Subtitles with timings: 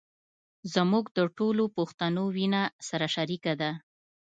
[0.73, 3.71] زموږ د ټولو پښتنو وينه سره شریکه ده.